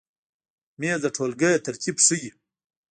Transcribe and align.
مېز 0.79 0.99
د 1.03 1.05
ټولګۍ 1.15 1.53
ترتیب 1.65 1.95
ښیي. 2.05 2.29